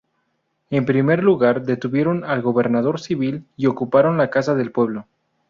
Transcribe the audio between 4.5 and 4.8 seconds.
del